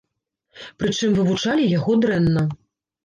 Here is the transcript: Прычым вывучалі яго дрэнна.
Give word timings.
Прычым 0.79 1.13
вывучалі 1.19 1.69
яго 1.77 1.91
дрэнна. 2.07 2.47